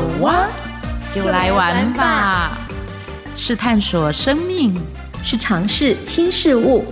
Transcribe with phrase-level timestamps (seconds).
[0.00, 0.48] 好哇，
[1.12, 2.56] 就来玩吧！
[3.36, 4.74] 是探索生命，
[5.22, 6.86] 是尝试新事物，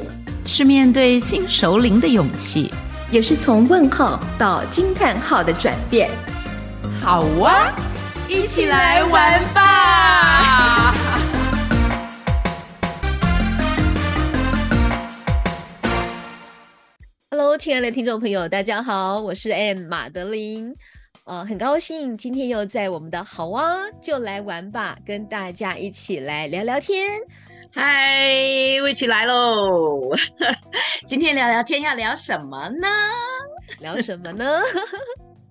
[0.44, 2.70] 是面对新熟龄的勇气，
[3.10, 6.10] 也是从问号到惊叹号的转变。
[7.00, 7.72] 好哇，
[8.28, 10.94] 一起来玩吧
[17.30, 20.74] ！Hello，亲爱的听众朋友，大家好，我是 Anne 马德琳。
[21.28, 27.06] 呃，很高兴今天又在我们的好啊，就来玩吧，跟大家一起来聊聊天。
[27.70, 28.32] 嗨，
[28.80, 30.08] 我一起来喽！
[31.06, 32.88] 今天聊聊天要聊什么呢？
[33.78, 34.58] 聊什么呢？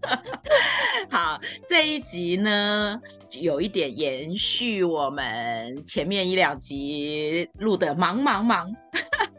[1.12, 3.00] 好，这一集呢，
[3.40, 8.76] 有一点延续我们前面一两集录的忙忙忙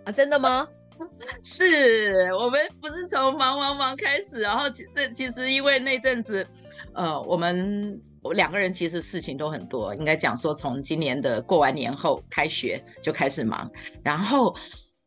[0.05, 0.69] 啊，真的吗？
[1.43, 6.47] 是我们不是从忙忙忙开始，然后其那其实因为那阵子，
[6.95, 13.71] 呃，我们我两个人其实事情都很多，应该讲说从今年的过完年后开学就开始忙，
[14.03, 14.55] 然后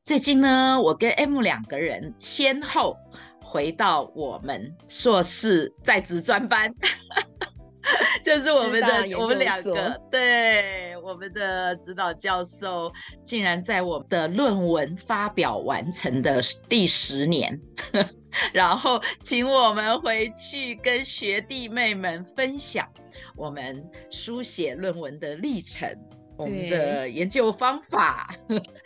[0.03, 2.97] 最近呢，我跟 M 两个人先后
[3.41, 6.73] 回到我们硕士在职专班。
[8.23, 12.91] 就是我们的我们两个，对我们的指导教授，
[13.23, 17.59] 竟然在我们的论文发表完成的第十年，
[18.53, 22.87] 然后请我们回去跟学弟妹们分享
[23.35, 25.89] 我们书写论文的历程，
[26.37, 28.35] 我们的研究方法，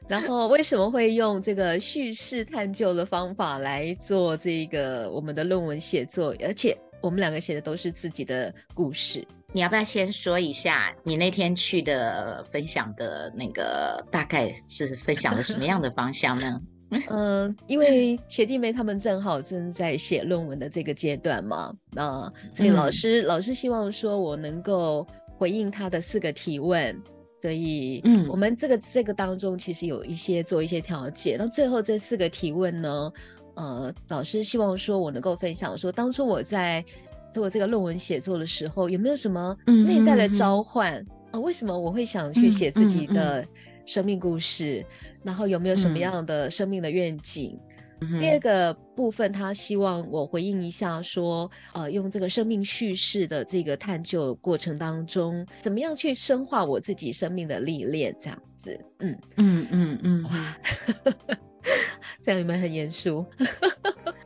[0.07, 6.77] 然后为什么会用这个叙事探究的方法来做这个我们的论文写作，而且。
[7.01, 9.23] 我们两个写的都是自己的故事，
[9.55, 16.61] 你要不要先说一下你那天去的分享的那个大概是分享了什么样的方向呢？
[16.89, 26.93] 嗯、 呃，因为学弟妹他们正好正在写论文的这个阶段嘛，那所以老师、嗯、老师希望说我能够回应他的四个提问，
[27.33, 33.09] 所以嗯，我们这个这个当中其实有一些做一些调解，那最后这四个提问呢？
[33.55, 36.83] 呃，老师希望说，我能够分享说，当初我在
[37.31, 40.93] 做这个论文写作的时候，有没有什么内在的召唤？
[40.93, 43.45] 啊、嗯呃，为什么我会想去写自己的
[43.85, 44.85] 生命故事？
[45.23, 47.59] 然后有没有什么样的生命的愿景？
[48.01, 58.15] 嗯、第二个部分，他希望我回应一下说，呃，用这个生命叙事的这个探究过程当中，怎么样去深化我自己生命的历练？
[58.19, 60.57] 这样子，嗯嗯嗯嗯，哇。
[62.21, 63.25] 这样你们很严肃，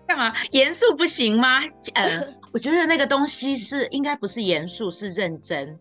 [0.09, 0.33] 干嘛？
[0.49, 1.59] 严肃不行吗？
[1.93, 5.79] 呃， 我觉得那个东西是应该不是严肃，是认真。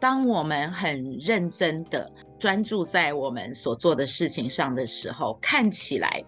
[0.00, 6.24] 当我们很认真的专注在我们所做的事情上的时候，看起来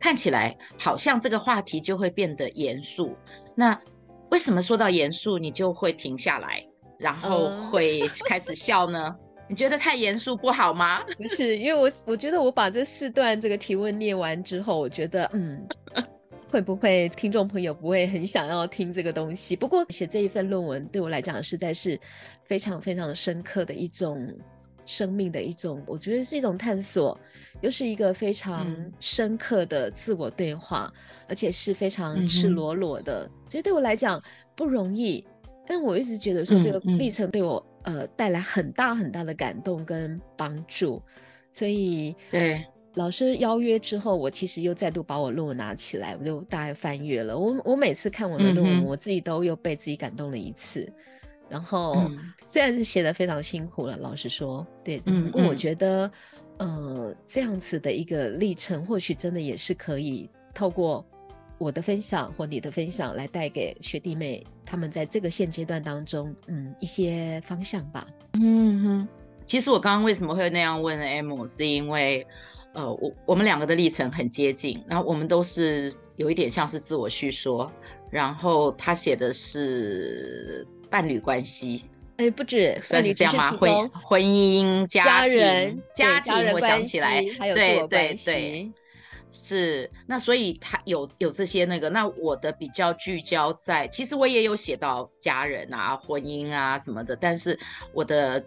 [0.00, 3.14] 看起来好像这个话题就会变得严肃。
[3.54, 3.78] 那
[4.30, 6.66] 为什么说到严肃，你就会停下来，
[6.98, 9.14] 然后会开始笑呢？
[9.46, 11.02] 你觉得太严肃不好吗？
[11.18, 15.66] 不是，因为我我觉得我把这四段这个提问念完之后，我觉得嗯，
[16.50, 19.54] 会不会听众朋友不会很想要听这个东西？
[19.54, 21.98] 不过写这一份论文对我来讲实在是
[22.44, 24.34] 非常非常深刻的一种
[24.86, 27.18] 生命的一种，我觉得是一种探索，
[27.60, 34.18] 又是一个非常深刻的自我对话，嗯、而且是非常赤裸裸的，嗯、所以对我来讲
[34.56, 35.22] 不容易。
[35.66, 41.02] 但我一直觉得说这个历程对我、呃，带来很大很大的感动跟帮助，
[41.50, 47.38] 所以对老师邀约之后，我其实又再度把我论文拿起来，我就大概翻阅了。
[47.38, 50.90] 我我每次看我的论文，嗯、我自己都又被自己感动了一次。
[51.48, 56.10] 然后、嗯、虽然是写得非常辛苦了，老实说，对，不过我觉得，
[56.58, 61.04] 嗯、呃，这样子的一个历程，或许真的也是可以透过。
[61.60, 68.06] 我的分享或你的分享来带给学弟妹，他们在这个现阶段当中，嗯，一些方向吧。
[68.34, 69.08] 嗯哼，
[69.44, 72.24] 其实我刚刚为什么会那样问 M，是因为，
[72.74, 77.70] 呃，我我们两个的历程很接近，然后我们都是有一点像是自我叙说，
[78.10, 81.84] 然后他写的是伴侣关系，
[82.18, 83.50] 哎、欸，不止，算是这样吗？
[83.52, 87.54] 婚婚姻、家庭、家人、家庭，我想起来，还有。
[87.54, 88.72] 对对对
[89.30, 97.58] 是，那所以他有有这些那个，那我的比较聚焦在，其实我也有写到家人啊、婚姻啊什么的，但是
[97.92, 98.42] 我的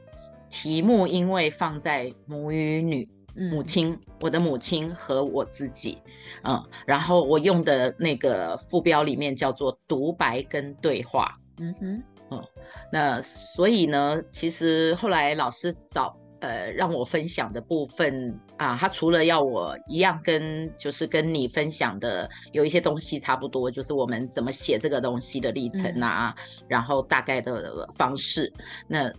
[0.50, 5.98] 题目因为放在母与女、母亲，嗯、我的母亲和我自己，
[6.44, 12.44] 嗯，然后我用的那个副标里面叫做独白跟对话，嗯哼，嗯，
[12.92, 16.18] 那所以呢，其实后来老师找。
[16.42, 28.52] 呃，让我分享的部分啊，他除了要我一样跟就是跟你分享的有一些东西差不多，就是我们怎么写这个东西的历程啊，嗯、然后大概的方式，
[28.88, 29.14] 那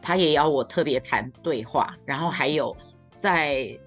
[0.00, 2.74] 他也要我特别谈对话，然后还有
[3.24, 3.78] 在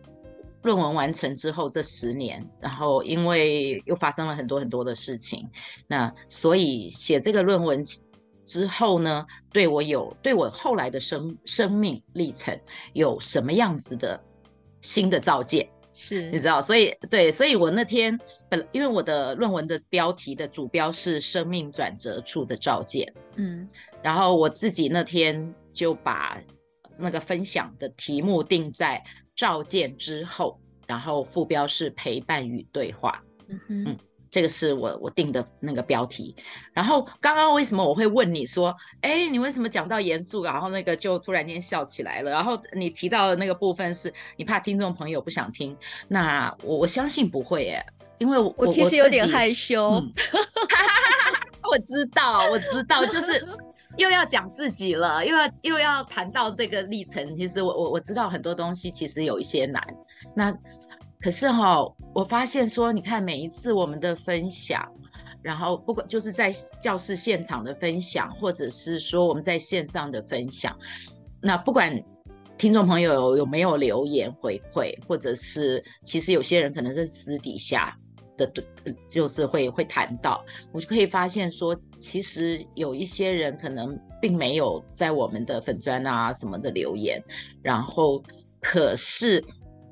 [0.64, 5.48] 论文完成之后这十年，然后因为又发生了很多很多的事情，
[5.88, 7.86] 那所以写这个论文。
[8.48, 12.58] 之后呢，对我有对我后来的生生命历程
[12.94, 14.24] 有什么样子的
[14.80, 15.68] 新的照见？
[15.92, 18.18] 是你知道，所以对，所以我那天
[18.48, 23.68] 本因为我的论文的标题的主标是生命转折处的照见，嗯，
[24.02, 26.42] 然后我自己那天就把
[26.98, 29.04] 那个分享的题目定在
[29.38, 33.98] 照见之后，然后副标是陪伴与对话，嗯哼嗯。
[34.30, 36.36] 这个是我我定的那个标题，
[36.74, 42.30] 然后刚刚为什么我会问你说，哎，你为什么讲到严肃，然后那个就突然间笑起来了？
[42.30, 45.76] 然后你提到的那个部分是你怕听众朋友不想听，
[46.10, 47.86] 那我我相信不会耶，
[48.18, 50.14] 因为我我其实有点害羞，嗯、
[51.72, 53.48] 我知道我知道，就是
[53.98, 59.84] 又要讲自己了，又要又要谈到这个历程，其实我我我知道很多东西其实有一些难，
[60.36, 60.58] 那。
[61.20, 61.80] 可是哈，
[62.14, 64.88] 我发现说，你看每一次我们的分享，
[65.42, 70.78] 然后不管就是在教室现场的分享，或者是说我们在线上的分享，
[71.42, 72.04] 那不管
[72.56, 77.98] 听众朋友有有没有留言回馈，或者是其实有些人可能是私底下
[78.38, 78.52] 的，
[79.10, 87.22] 就是会会谈到，我就可以发现说，其实有一些人可能并没有在我们的粉专啊什么的留言，
[87.62, 88.24] 然后
[88.62, 89.44] 可是。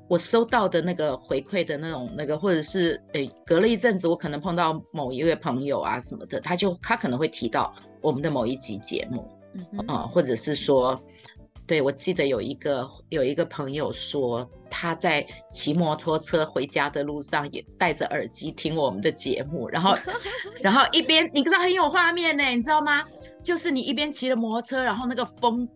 [0.08, 9.28] 我收到的那个回馈的那种那个，或者是诶，隔了一阵子，我可能碰到某一位朋友啊什么的，他就他可能会提到我们的某一集节目，
[9.88, 11.02] 嗯或者是说，
[11.66, 19.96] 对，我记得有一个有一个朋友说他在骑摩托车回家的路上也戴着耳机听我们的节目，然后
[20.60, 23.04] 然后一边你知道很有画面呢，你知道吗？
[23.42, 25.68] 就是你一边骑着摩托车，然后那个风。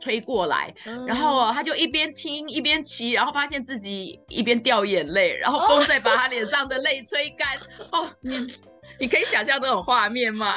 [0.00, 0.74] 吹过来，
[1.06, 7.56] 然后他就一边听一边骑，然后发现自己一边掉眼泪，然后风再把他脸上的泪吹干。
[7.90, 8.54] 哦，你
[9.00, 10.56] 你可以想象这种画面吗？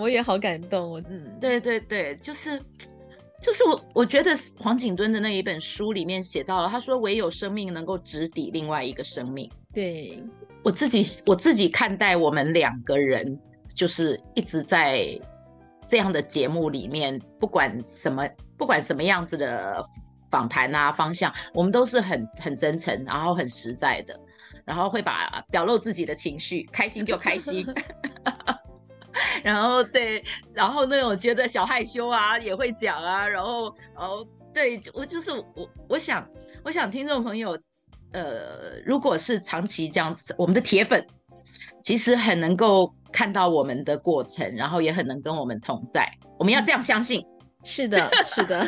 [0.00, 0.92] 我也好感动。
[0.92, 2.58] 我嗯，对对对，就是
[3.40, 9.50] 就是我我觉得黄景敦的那一本书里面写到了，他说唯有生命能够直抵另外一个生命。
[9.72, 10.22] 对，
[10.62, 13.38] 我自己我自己看待我们两个人，
[13.74, 15.20] 就是一直在
[15.86, 18.28] 这样的节目里面，不管什么。
[18.58, 19.80] 不管什么样子的
[20.28, 24.18] 访谈啊方向，我们都是很很真诚，然后很实在的，
[24.64, 27.64] 然后会把表露自己的情绪，开心就开心，
[29.42, 36.28] 然后对，然后那种觉得小害羞啊也会讲啊，然后然后对我就是我我想
[36.64, 37.58] 我想听众朋友，
[38.12, 41.06] 呃，如果是长期这样子，我们的铁粉
[41.80, 47.24] 其实很能够看到我们的过程，然后也很能跟我们同在，我们要这样相信。
[47.64, 48.66] 是的，是的，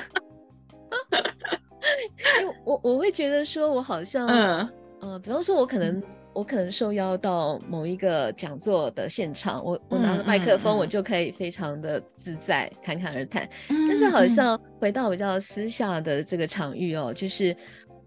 [2.40, 4.68] 因为我我会觉得说，我好像，嗯、
[5.00, 13.48] 呃，比方说，我可能、嗯、我可能受邀到某一个讲座的现场，我我拿着麦克风，我就可以非常的自在，嗯、侃侃而谈。
[13.68, 17.54] 嗯、但是好像回到比较私下的这个场域哦，就是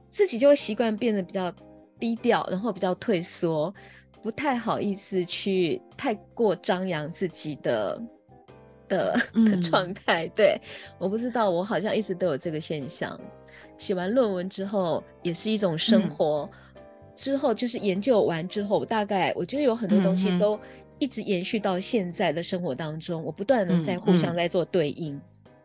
[0.09, 1.53] 自己就会习惯变得比较
[1.99, 3.73] 低调，然后比较退缩，
[4.21, 8.01] 不太好意思去太过张扬自己的。
[8.89, 10.59] 的的状态，对，
[10.99, 13.19] 我不知道，我好像一直都有这个现象。
[13.77, 16.47] 写完论文之后，也是一种生活。
[16.51, 16.72] 嗯、
[17.15, 20.59] 之后就是研究完之后，大概我觉得有很多东西都
[20.99, 23.21] 一直延续到现在的生活当中。
[23.21, 25.21] 嗯、我不断的在互相在做对应，嗯、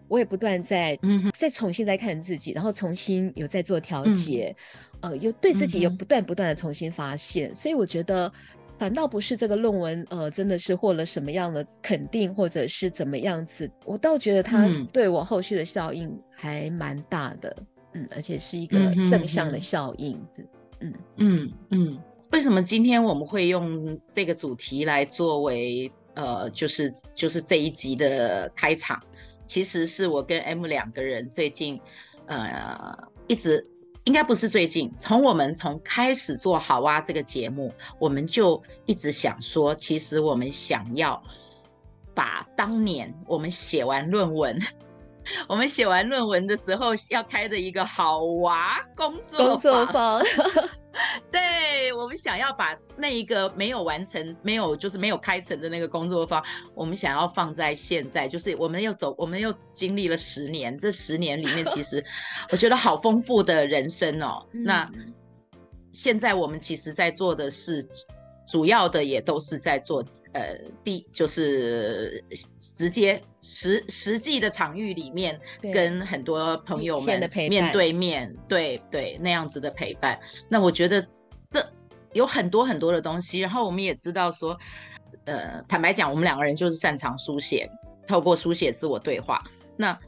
[0.09, 4.55] 我也不断在、嗯、再重新再看自己，然后重新有在做调节，
[5.01, 7.55] 嗯、呃，又对自己又不断不断的重新发现。
[7.55, 8.33] 所以我觉得。
[8.79, 17.57] 反倒不是这个论文，呃，真的是获了什么样的肯定，或者是怎么样子，我倒觉得它对我后续的效应还蛮大的，
[17.95, 18.79] 嗯，嗯，而且是一个
[19.09, 20.47] 正向的效应，嗯
[20.81, 21.99] 嗯嗯嗯。
[22.33, 29.03] 为什么今天我们会用这个主题来作为，呃，就是就是这一集的开场？
[29.45, 31.81] 其实是我跟 M 两个人最近，
[32.27, 33.65] 呃，一直。
[34.05, 41.23] 应该不是最近，从我们从开始做好哇这个节目，我们就一直想说，其实我们想要
[42.15, 44.59] 把当年我们写完论文，
[45.49, 50.23] 我们写完论文的时候要开的一个好娃工作工作坊。
[51.31, 56.45] 对，我们想要把那一个没有完成、没有就是没有开成的那个工作坊，
[56.75, 62.05] 我们想要放在现在，就是我们又走，我们又经历了十年，这十年里面其实
[62.51, 64.45] 我觉得好丰富的人生哦。
[64.51, 64.91] 那
[65.93, 67.87] 现在我们其实在做的是，
[68.49, 70.05] 主要的也都是在做。
[70.39, 72.25] 呃，第就是
[72.57, 75.41] 直接实实际的场域里面，
[75.75, 80.17] 跟很多朋友们面对面，对对那样子的陪伴。
[80.49, 81.05] 那我觉得
[81.51, 81.69] 这
[82.13, 83.41] 有很多很多的东西。
[83.41, 84.57] 然后我们也知道说，
[85.25, 87.69] 呃，坦白讲，我们两个人就是擅长书写，
[88.07, 89.43] 透过书写自我对话。
[89.77, 89.99] 那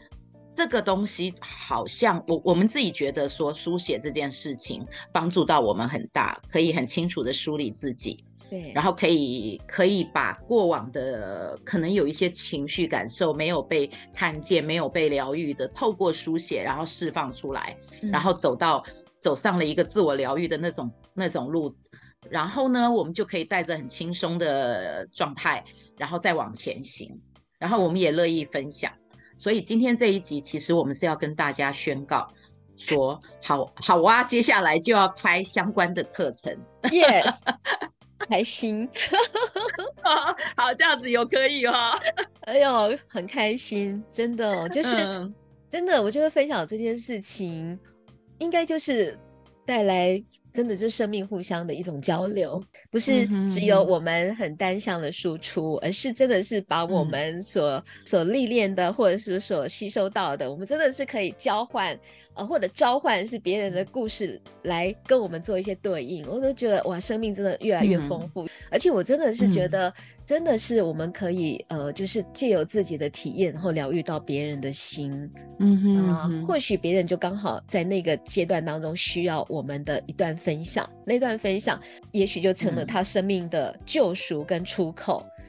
[0.54, 8.24] 这个东西好像我我们自己觉得说，书写这件事情帮助到我们很大，可以很清楚的梳理自己。
[8.50, 18.84] 对，然后可以可以把过往的可能有一些情绪感受没有被看见、没有被疗愈的，透过书写然后释放出来，嗯、然后走到
[19.20, 21.76] 走上了一个自我疗愈的那种那种路，
[22.28, 25.64] 然后呢，我们就可以带着很轻松的状态，
[25.96, 27.20] 然后再往前行。
[27.60, 28.90] 然后我们也乐意分享，
[29.38, 32.26] 所以今天这一集其实我们是要跟大家宣告
[32.76, 36.56] 说，好好啊，接下来就要开相关的课程。
[36.84, 37.34] Yes。
[38.28, 38.88] 开心，
[40.56, 42.00] 好，这样子有可以哈、哦。
[42.46, 45.34] 哎呦，很开心，真的，就是、嗯、
[45.68, 47.78] 真的，我觉得分享这件事情，
[48.38, 49.18] 应该就是
[49.66, 50.22] 带来。
[50.52, 52.60] 真的就是生命互相的一种交流，
[52.90, 61.96] 不是只有我们很单向的输出，嗯、而是真的是把我们所、嗯、所历练的，或者是所吸收到的，我们真的是可以交换，
[62.40, 66.26] 呃，或者召唤是别人的故事来跟我们做一些对应。
[66.26, 69.92] 我都觉得哇，生命真的越来越丰富，嗯、而且我真的是觉得。
[70.22, 75.28] 真的是我们可以呃，就是借由自己的体验，然后疗愈到别人的心，
[75.58, 81.80] 嗯哼，啊、呃，或许别人就刚好在那个阶段当中需要我们的一段分享，那段分享
[82.12, 85.26] 也许就成了他生命的救赎跟出口。
[85.26, 85.39] 嗯、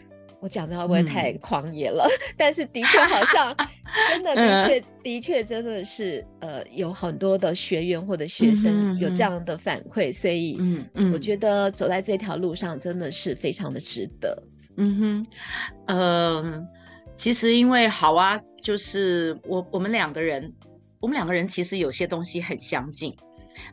[0.42, 2.04] 我讲的会不会太狂野了？
[2.04, 3.56] 嗯、但是的确好像
[4.10, 14.44] 真的的确的确真的是呃，有很多的学员或者学生有这样的反馈，所以嗯嗯，我觉得走在这条路上真的是非常的值得。
[14.78, 15.26] 嗯哼，
[15.88, 16.68] 嗯、呃，
[17.14, 20.52] 其实因为好啊，就是我我们两个人，
[21.00, 23.16] 我们两个人其实有些东西很相近，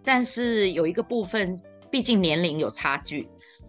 [0.04, 1.58] 但是有一个部分，
[1.90, 3.26] 毕竟年龄有差距，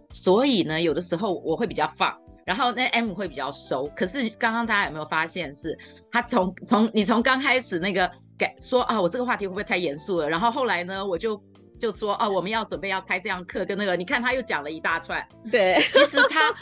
[0.10, 3.88] 所以呢，有的时候我会比较放，然后那 M 会比较收。
[3.96, 5.78] 可是刚刚大家有没有发现是，是
[6.12, 10.28] 他从从你从刚开始那个改说啊，我这个话题会不会太严肃了？
[10.28, 11.40] 然后后来呢，我就
[11.78, 16.52] 就说啊，我们要准备要开这样课，跟那个你看他又讲了一大串，对，其实他。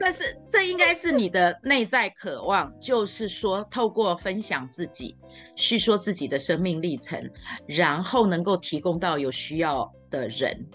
[0.00, 5.16] 但是这应该是你的内在渴望，就是说透过分享自己，
[5.56, 7.28] 叙说自己的生命历程，
[7.66, 10.68] 然后能够提供到有需要的人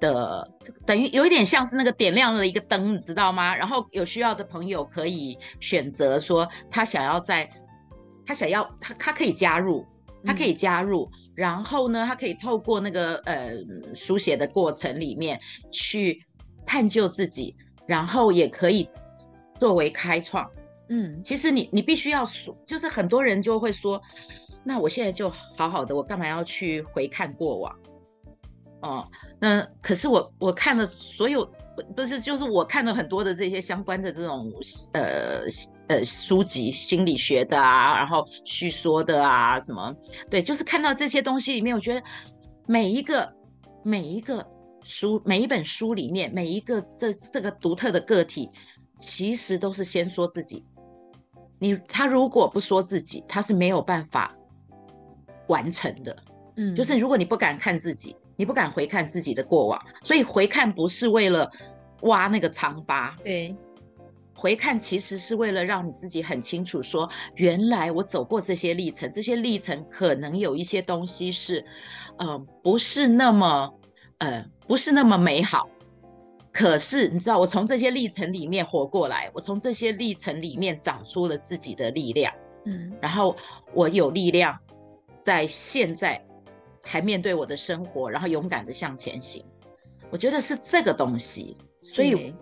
[0.00, 0.50] 的，
[0.86, 3.54] 等于有一点像是那个点亮了一个灯，你知道吗？
[3.54, 7.50] 然后有需要的朋友可以选择说他想要在，
[8.26, 9.86] 他想要他他可以加入，
[10.24, 13.52] 他可以加入，嗯、然后呢，他可以透过那个呃
[13.94, 15.40] 书写的过程里面
[15.72, 16.24] 去
[16.66, 17.56] 探究自己。
[17.88, 18.86] 然后也可以
[19.58, 20.46] 作为开创，
[20.90, 24.02] 嗯，其实你你必须要说，就是很多人就会说，
[24.62, 27.74] 那我现在就好好的，我干嘛要去回看过往？
[28.80, 29.06] 哦，
[29.40, 31.44] 那可是我我看了所有，
[31.96, 34.52] 不是就是我看了很多的这些相关的这种
[34.92, 35.42] 呃
[35.88, 39.94] 呃书籍，心理学的啊，然后叙说的啊什么，
[40.30, 42.02] 对，就是看到这些东西里面，我觉得
[42.66, 43.32] 每一个
[43.82, 44.46] 每一个。
[44.80, 48.50] 书每一本书里面，每一个这这个独特的个体，
[48.96, 50.64] 其实都是先说自己。
[51.58, 54.34] 你他如果不说自己，他是没有办法
[55.48, 56.16] 完成的。
[56.56, 61.50] 嗯，就是如果你不敢看自己，你不敢回看自己的过往，所以回看不是为了
[62.00, 63.54] 挖那个疮疤，对，
[64.34, 71.66] 回看其实是为了让你自己很清楚说，原来我走过这些历程，这些历程可能有一些东西是，
[72.16, 73.74] 呃，不是那么。
[74.20, 75.68] 呃，不是那么美好，
[76.52, 83.36] 可是你知道，我从这些历程里面活过来，我从这些历程里面长出了自己的力量，嗯，然后
[83.72, 84.58] 我有力量
[85.22, 86.20] 在现在
[86.88, 89.44] 还面对我的生活，然后勇敢的向前行。
[90.10, 92.34] 我觉得是这个东西，所以，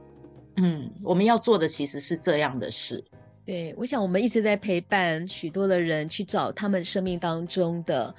[0.56, 3.04] 嗯，我们要做的其实是这样的事。
[3.44, 8.14] 对，我想我们一直在陪伴许多的人去找他们生命当中的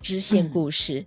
[0.00, 1.00] 支线故事。
[1.00, 1.06] 嗯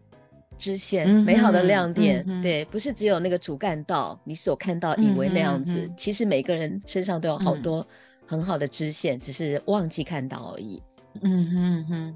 [0.57, 7.85] 支线美好的亮点，嗯嗯、对，不是只有那个主干道，你所看到以为那样子，其实每个人身上都有好多
[8.25, 10.81] 很好的支线，嗯、只是忘记看到而已。
[11.23, 12.15] 嗯哼哼，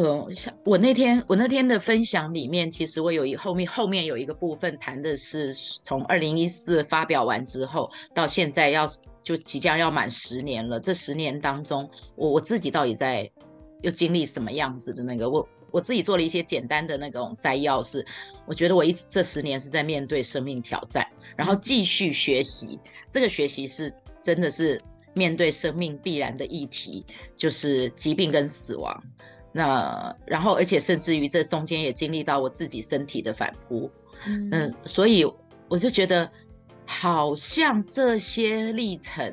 [0.00, 5.52] 呃，像我那天我那天的分享里面，其实我有一后面后面有一个部分谈的是
[5.82, 8.86] 从二零一四发表完之后到现在要
[9.24, 13.28] 就即将要满十年了，这十年当中，我我自己到底在
[13.82, 15.48] 又经历什么样子的那个我。
[15.70, 18.02] 我自己做了一些简单的那种摘要，是
[18.46, 22.80] 我觉得我一直这十年是在面对生命挑战，然后继续学习。
[23.10, 24.80] 这个学习是真的是
[25.12, 27.04] 面对生命必然的议题，
[27.36, 29.04] 就是疾病跟死亡。
[29.52, 33.90] 那然后而且甚至于这中间也经历到我自己身体的反扑，
[34.26, 35.24] 嗯，嗯，所以
[35.68, 36.30] 我就觉得
[36.86, 39.32] 好像这些历程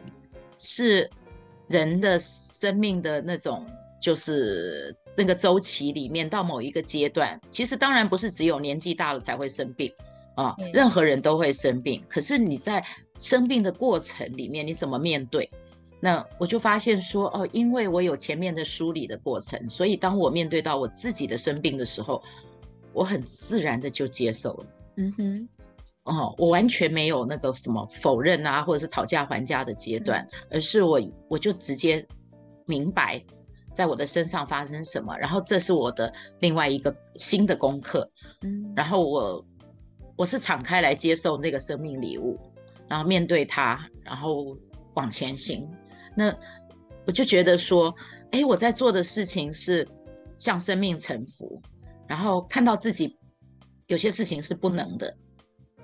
[0.58, 1.10] 是
[1.68, 3.66] 人的生命的那种
[4.02, 4.96] 就是。
[5.18, 9.90] 那个周期里面，到某一个阶段，其实当然不是只有年纪大了才会生病
[10.36, 12.04] 啊，任何人都会生病。
[12.10, 12.86] 可是你在
[13.18, 15.50] 生病的过程里面，你怎么面对？
[16.00, 22.22] 那我就发现说，哦，因为我有前面的梳理的过程，所以当我面对到我自己的生病的时候，
[22.94, 24.66] 我很自然的就接受了。
[24.98, 25.50] 嗯哼，
[26.04, 32.06] 哦，我完全没有那个什么否认啊，或者是讨价还价的阶段，而是我我就直接
[32.66, 33.24] 明白。
[33.74, 35.18] 在我的身上发生什么？
[35.18, 38.10] 然后这是我的另外一个新的功课。
[38.42, 39.46] 嗯，然后我
[40.16, 42.40] 我是敞开来接受那个生命礼物，
[42.88, 44.58] 然后面对它，然后
[44.94, 45.70] 往前行。
[46.16, 46.36] 那
[47.06, 47.94] 我就觉得说，
[48.32, 49.88] 哎，我在做的事情是
[50.38, 51.62] 向生命臣服，
[52.08, 53.18] 然后看到自己
[53.88, 55.16] 有些事情是不能的，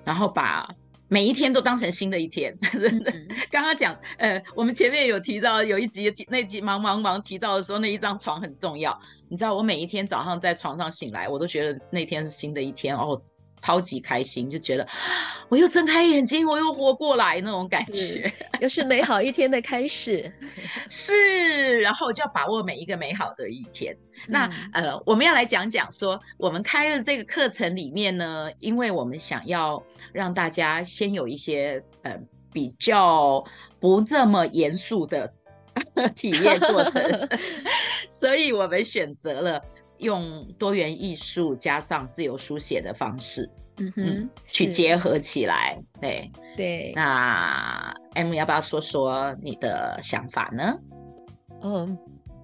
[0.04, 0.74] 然后把。
[1.08, 3.12] 每一天都当成新的一天， 真的。
[3.50, 8.98] 刚刚讲，呃，我们前面有提到有一集那集忙忙忙提到的时候，那一张床很重要。
[9.28, 13.20] 你知道，我每一天早上在床上醒来，我都觉得那天是新的一天哦。
[13.58, 14.86] 超级开心，就觉得
[15.48, 20.32] 我又睁开眼睛，我又活过来那种感觉， 又是美好一天的开始。
[20.90, 23.94] 是，然后就要把握每一个美好的一天。
[23.94, 29.82] 嗯、那呃，我们要来讲讲说，我们开了这个课程里面呢，因为我们想要
[30.12, 32.18] 让大家先有一些呃
[32.52, 33.44] 比较
[33.80, 35.32] 不这么严肃的
[36.14, 37.28] 体验过程，
[38.10, 39.62] 所以我们选择了。
[40.02, 46.92] 用多元艺术加上自由书写的方式，嗯哼，嗯去结合起来，对对。
[46.94, 50.78] 那 M 要不要说说你的想法呢？
[51.62, 51.96] 嗯。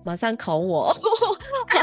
[0.09, 0.91] 马上考我，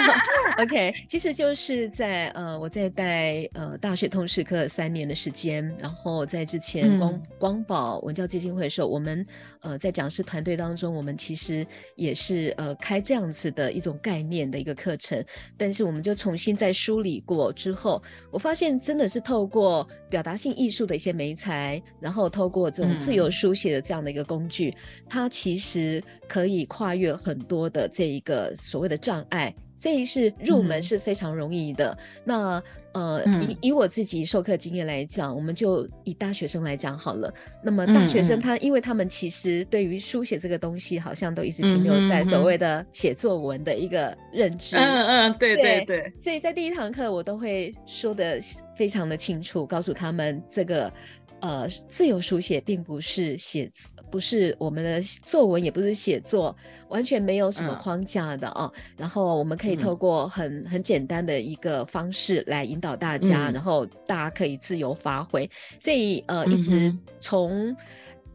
[0.58, 9.24] OK，其实就是在呃，我在带呃大学通识课三年的时间，然后在之前光、嗯、光宝文教基金会的时候，我们
[9.62, 11.64] 呃在讲师团队当中，我们其实
[11.96, 15.24] 也是呃开这样子的一种概念的一个课程，
[15.56, 28.15] 但是我们就重新再梳理过之后，我发现真的是透过表达性艺术的一些媒材，然后透过这种自由书写的这样的一个工具，嗯、它其实可以跨越很多的这。
[28.16, 31.92] 一个所谓的障碍，所以是入门是非常容易的。
[31.92, 37.34] 嗯、那呃，嗯、以以我自己授课经验来讲，我们就以大学生来讲好了。
[37.62, 44.78] 那么大学生他，嗯、因为他们其实对于书写这个东西，好像都一直停留在所谓的写作文的一个认知。
[44.78, 46.14] 嗯嗯，对对对，对。
[46.18, 48.40] 所以在第一堂课，我都会说的
[48.78, 50.92] 非常的清楚，告诉他们这个。
[51.42, 53.72] 呃，自由书写并不是写，
[54.10, 56.56] 不是我们的作文，也不是写作，
[56.90, 58.72] 完全没有什么框架的哦。
[58.76, 65.50] 嗯、然后我们可以透过很、嗯、很简单的一个方式来引导大家，嗯、然后大家可以自由发挥。
[65.80, 67.76] 所以呃，一直从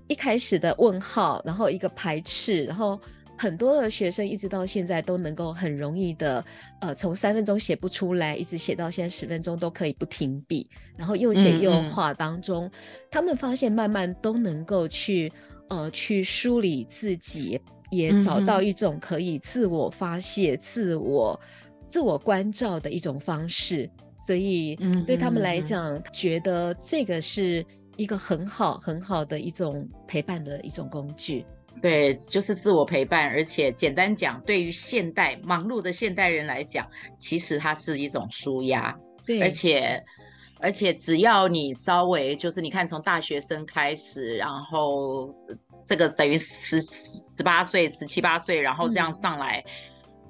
[0.06, 3.00] 一开始的问号，然后一个排斥，然后。
[3.40, 6.44] 很多的学生一直到现在都能够很容易的，
[6.82, 12.72] 呃，从三分钟写不出来，一直写到现在十分钟都可以不停笔，然后又写又画当中，嗯嗯、
[13.10, 15.32] 他们发现慢慢都能够去，
[15.70, 17.58] 呃，去梳理自己，
[17.90, 21.40] 也找到一种可以自我发泄、嗯、自我
[21.86, 24.76] 自我关照的一种方式，所以
[25.06, 27.64] 对他们来讲，觉得这个是
[27.96, 31.46] 一个很好很好的一种陪伴的一种工具。
[31.80, 36.86] 对，就是自我陪伴，而且简单讲，对于现代忙碌的现代人来讲，
[37.18, 38.94] 其实它是一种舒压。
[39.24, 40.04] 对，而且
[40.58, 45.34] 而且只要你稍微就是你看，从大学生开始，然后
[45.86, 49.72] 这个等于十十八岁、十七八岁，然后这样上来，嗯、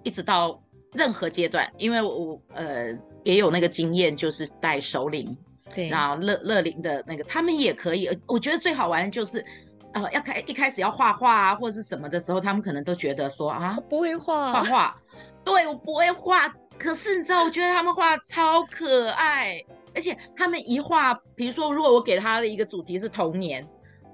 [0.04, 5.36] 一直到任何阶段，因为我呃也有那个经验，就是带首领，
[5.74, 8.08] 对，然后乐乐龄的那个，他们也可以。
[8.28, 9.44] 我觉得最好玩的就是。
[9.92, 14.96] 呃，要开一开始要画画啊，或者是什么的时候，他们可能都觉得说啊，我不会画画画，
[15.44, 16.52] 对，我不会画。
[16.78, 19.62] 可是你知道，我觉得他们画超可爱，
[19.94, 23.62] 而且他们一画，比如说，如果我给他的一个主题是童年，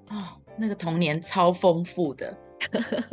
[0.08, 0.24] 哦，
[0.56, 2.36] 那个童年超丰富的，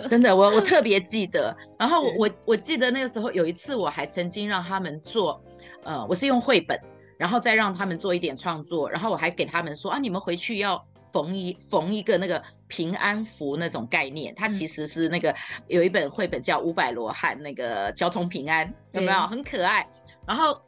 [0.10, 1.56] 真的，我我特别记得。
[1.78, 5.44] 然后我我我记得那个时候有一次，我还曾经让他们做，
[5.84, 6.80] 呃，我是用绘本，
[7.20, 14.34] 然后再让他们做一点创作，然后我还给他们说啊，你们回去要缝一缝一个那个平安符那种概念。
[14.36, 15.34] 它其实是那个
[15.68, 19.28] 有一本绘本叫《五百罗汉》，那个交通平安有没有？
[19.28, 19.88] 很可爱。
[20.28, 20.60] 然后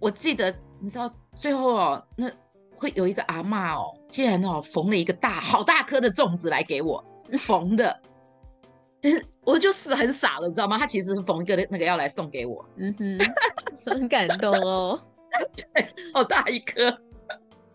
[0.00, 2.30] 我记得，你知道最后哦，那
[2.76, 7.02] 会有一个阿嬷哦，竟然哦缝了一个大好大颗的粽子来给我
[7.38, 8.00] 缝的。
[9.44, 10.76] 我就是很傻了，你知道吗？
[10.78, 13.18] 他其实是缝一个那个要来送给我，嗯哼，
[13.86, 15.00] 很感动哦，
[15.72, 16.98] 对，好大一颗。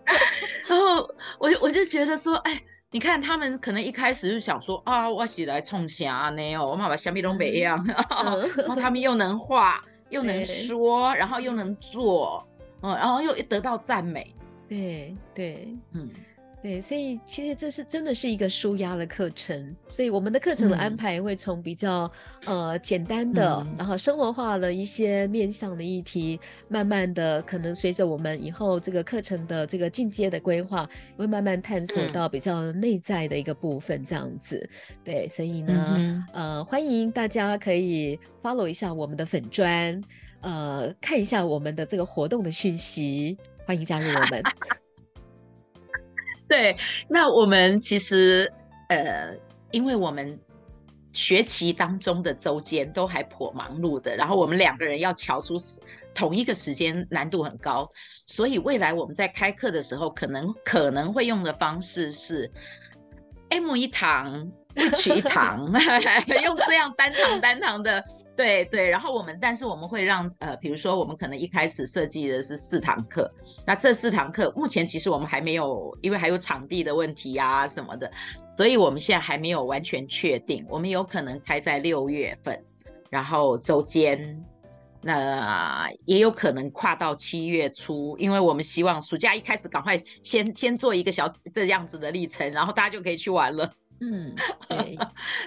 [0.68, 1.10] 然后
[1.40, 2.62] 我我就觉得说，哎，
[2.92, 6.56] 你看他们可能一开始就想说啊，我起来冲啥呢？
[6.56, 12.46] 哦，我妈妈虾米都没样， 嗯、然后他们又能画，又能说，然后又能做，
[12.82, 14.36] 嗯，然后又得到赞美，
[14.68, 16.10] 对对，嗯。
[16.62, 22.04] 对，所以其实这是真的是一个舒压的课程，所以我们的课程的安排会从比较、
[22.46, 34.58] 嗯、呃简单的，嗯、然后生活化的一些面向的议题，慢慢的可能随着我们以后这个课程的这个进阶的规划，会慢慢探索到比较内在的一个部分，这样子。
[34.92, 40.00] 嗯、对，所以呢，嗯、呃，欢迎大家可以 follow 一下我们的粉砖，
[40.42, 44.44] 呃，看一下我们的这个活动的讯息，欢迎加入我们。
[46.52, 46.76] 对，
[47.08, 48.52] 那我们其实，
[48.90, 49.34] 呃，
[49.72, 50.38] 因为我们
[51.14, 55.56] 学期当中的周间都还颇忙碌的，然后我们两个人要瞧出
[56.14, 57.90] 同一个时间难度很高，
[58.26, 62.52] 所以未来我们在开课的时候，可能可能会用的方式是
[63.48, 65.72] M 一堂，H 一堂，
[66.44, 68.04] 用这样单堂单堂的。
[68.36, 73.32] 对对，然后我们，但是我们会让呃，比如说我们可能一开始设计的是四堂课，
[73.68, 78.12] 那这四堂课目前其实我们还没有，因为还有场地的问题呀、啊、什么的，
[78.48, 82.64] 所以我们现在还没有完全确定，我们有可能开在六月份，
[83.10, 84.44] 然后周间，
[85.02, 93.74] 那也有可能跨到七月初，因为我们希望暑假一开始赶快先先做一个小这样子的历程，然后大家就可以去玩了。
[94.04, 94.36] 嗯，
[94.68, 94.98] 对，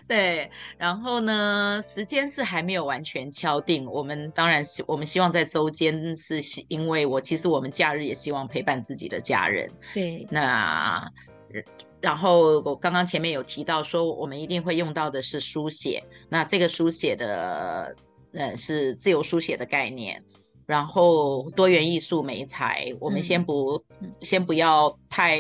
[0.07, 3.85] 对，然后呢，时间是还没有完全敲定。
[3.87, 9.73] 我们当然希我们希望在周间，是因为我其实我们假日也希望陪伴自己的家人。
[9.93, 11.11] 对，那
[12.01, 16.05] 然后我刚刚前面有提到说，我们一定会用到的是书写。
[16.29, 17.97] 那这个书写的，
[18.33, 20.23] 呃，是自由书写的概念。
[20.66, 25.38] 然后多元艺术美材，我们先不、嗯、先不要太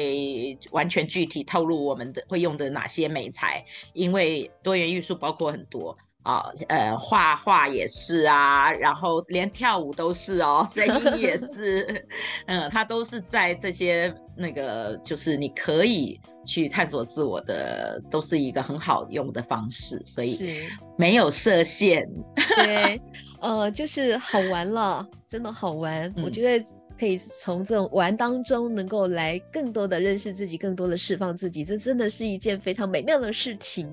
[0.70, 12.06] 完全具体透露我们的会用的哪些美材，因为多元艺术包括很多啊，呃，画画也是啊，然后连跳舞都是哦，声音也是，
[12.46, 22.06] 嗯，它都是在这些那个，就是你可以去探索自我的，都是一个很好用的方式，所以没有设限，
[22.56, 23.00] 对。
[23.44, 26.10] 呃，就是好玩了，真的好玩。
[26.16, 26.66] 嗯、我觉得
[26.98, 33.86] 可以从这种玩当中，能够来更多的认识自己，更多的释放自己，这真的是一件非常美妙的事情。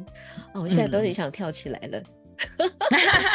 [0.54, 2.02] 哦，我现在都很想跳起来了。
[2.60, 2.72] 嗯、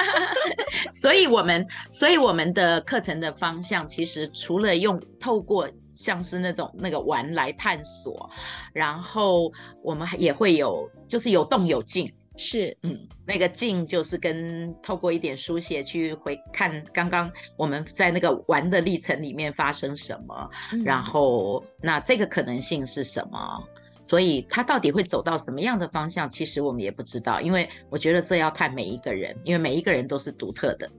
[0.91, 8.31] 所以，我们，所以我们的课程的方向，其实除了用透过像是那种那个玩来探索，
[8.73, 9.53] 然后
[9.83, 12.11] 我们也会有，就是有动有静。
[12.39, 23.67] 是，嗯，那个静就是跟透过一点书写去回看刚刚我们在那个玩的历程里面发生什么，嗯、然后那这个可能性是什么，
[24.07, 30.91] 所以他到底会走到什么样的方向，其实我们也不知道，因为我觉得这要看每一个人，因为每一个人都是独特的，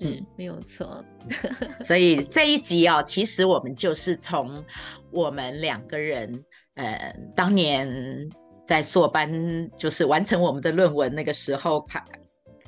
[0.00, 1.02] 嗯，没有错。
[1.84, 4.62] 所以这一集啊、哦，其实我们就是从
[5.10, 8.28] 我们两个人，呃，当年。
[8.72, 12.02] 在硕班就是完成我们的论文那个时候开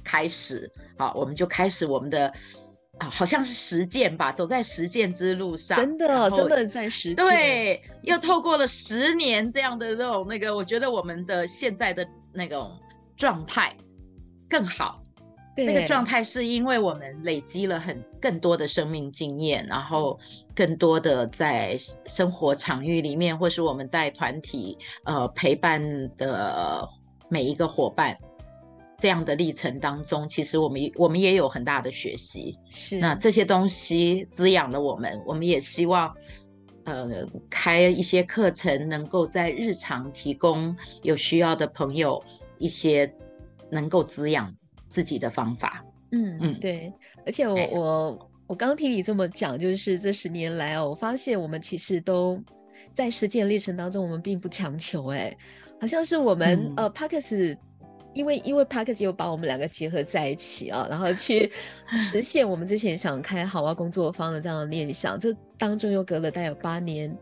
[0.04, 2.30] 开始，好，我们就开始我们的
[2.98, 12.78] 啊，好像是实践吧，走在实践之路上，真的真的在实践，对，又透过了十年这样的这种那个，我觉得我们的现在的那种
[13.16, 13.74] 状态
[14.46, 15.02] 更好。
[15.56, 20.18] 那个状态是因为我们累积了很更多的生命经验，然后
[20.54, 26.88] 更多的在生活场域里面，或是我们带团体呃陪伴的
[27.28, 28.18] 每一个伙伴
[28.98, 32.58] 这样的历程当中，其实我们我们也有很大的学习。
[32.70, 36.12] 是，那这些东西滋养了我们，我们也希望
[36.84, 42.24] 呃开一些课程，能够在日常提供有需要的朋友
[42.58, 43.14] 一些
[43.70, 44.52] 能够滋养。
[44.88, 46.92] 自己的方法，嗯嗯，对，
[47.26, 52.40] 而且我、哎、我我刚听你这么讲，就是这十年来哦，我发现我们其实都
[52.92, 55.36] 在实践历程当中，我们并不强求，哎，
[55.80, 57.56] 好像是我们、嗯、呃 Podcast
[58.12, 61.50] 因为因为 Podcast 又把我们两个结合在一起啊，然后去
[61.96, 67.12] 实现我们之前想开好啊工作坊的这样的念想，这当中又隔了大概有八年，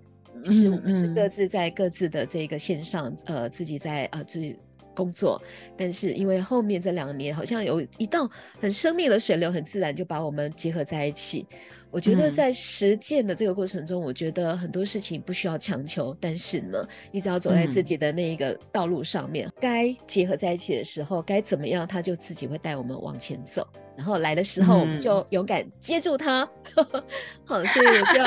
[0.43, 4.55] 其实我们是各自在各自的这个线上，呃，自己在呃自己
[4.95, 5.41] 工作，
[5.77, 8.29] 但是因为后面这两年好像有一道
[8.61, 11.47] 很生命的水流，很自然就把我们结合在一起。
[11.91, 23.69] 我觉得在实践的这个过程中，嗯、我觉得很多事情不需要强求，但是呢，你只要走在自己的那一个道路上面，嗯、该结合在一起的时候，该怎么样，他就自己会带我们往前走。
[23.95, 26.49] 然后来的时候，我们就勇敢接住他。
[26.77, 27.05] 嗯、
[27.45, 28.25] 好，所以我就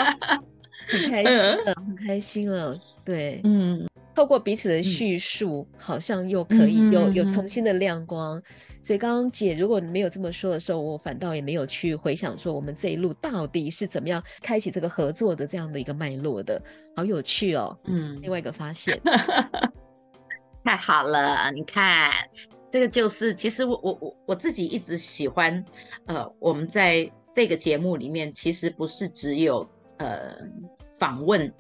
[0.88, 2.80] 很开心了，嗯、很开心了。
[3.04, 8.42] 对，嗯，透过彼此的叙述，嗯、好像又可以有有重新的亮光。
[8.82, 16.62] 所以刚刚姐，如果你没有这么说的时候，我反倒也没有去回想说我们这一路到底是怎么样开启这个合作的这样的一个脉络的，
[16.96, 17.78] 好有趣哦。
[17.86, 19.02] 嗯，另外一个发现，
[20.64, 22.12] 太好了，你看
[22.70, 25.66] 这个就是，其实我我我我自己一直喜欢，
[26.06, 30.38] 呃，我们在这个节目里面，其实不是只有呃
[31.00, 31.52] 访问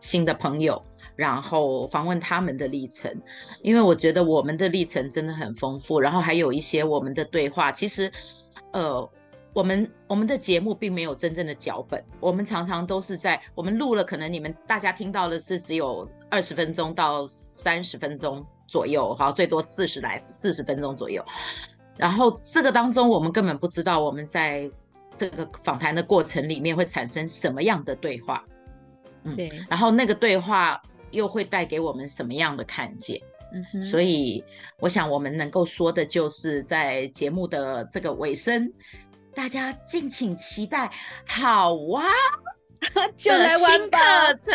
[0.00, 0.82] 新的朋友。
[1.22, 3.22] 然后访问他们的历程，
[3.62, 6.00] 因为我觉得我们的历程真的很丰富。
[6.00, 8.10] 然后还有一些我们的对话，其实，
[8.72, 9.08] 呃，
[9.52, 21.24] 我们我们的节目并没有真正的脚本，我们常常都是在我们录了，可能你们大家听到的是只有二十分钟到三十分钟左右，好，最多四十来四十分钟左右。
[21.96, 24.68] 然后这个当中，我们根本不知道我们在
[25.14, 28.44] 这个访谈的过程里面会产生什么样的对话，
[29.22, 29.52] 嗯，对。
[29.70, 30.82] 然后那个对话。
[31.12, 33.20] 又会带给我们什么样的看见？
[33.54, 34.42] 嗯哼，所以
[34.78, 38.72] 我想我们能够说的就是，在节目的这个尾声，
[39.34, 40.90] 大家敬请期待
[41.26, 42.02] 好哇，
[43.14, 43.98] 就来玩课
[44.40, 44.54] 程，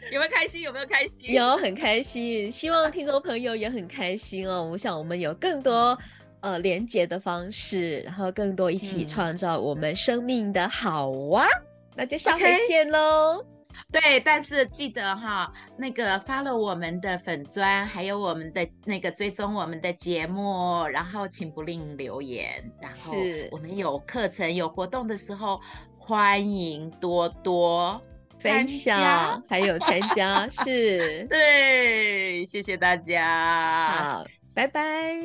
[0.10, 0.62] 有没有开心？
[0.62, 1.30] 有没有开心？
[1.34, 2.50] 有，很开心。
[2.50, 4.64] 希望听众朋友也很开心哦。
[4.64, 5.96] 我想我们有更多
[6.40, 11.46] 呃连接的方式，然后更多一起创造我们生命的好哇。
[11.94, 13.42] 那就下回见喽。
[13.42, 13.46] Okay.
[13.92, 22.62] 对，但是记得哈，那个 follow 我们的粉专，还有我们的那个追踪我们的节目，然后请不吝留言。
[22.80, 23.14] 然后
[23.50, 25.60] 我们有课程有活动的时候，
[25.96, 28.00] 欢迎多多
[28.38, 30.48] 分享，还有参加。
[30.48, 33.88] 是， 对，谢谢大家。
[33.88, 34.24] 好，
[34.54, 35.16] 拜拜，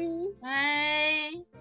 [0.41, 1.54] 拜。